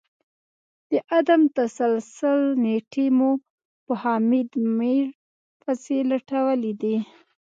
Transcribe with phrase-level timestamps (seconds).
[0.91, 3.31] د عدم تسلسل نیټې مو
[3.85, 5.05] په حامد میر
[5.61, 6.97] پسي لټولې دي